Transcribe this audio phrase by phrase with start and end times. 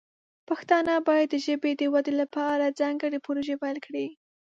[0.49, 4.05] پښتانه باید د ژبې د ودې لپاره ځانګړې پروژې پیل کړي.